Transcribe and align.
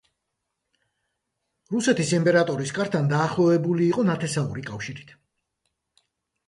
რუსეთის 1.75 2.13
იმპერატორის 2.19 2.73
კართან 2.79 3.13
დაახლოებული 3.13 3.87
იყო 3.93 4.09
ნათესაური 4.11 4.69
კავშირით. 4.73 5.15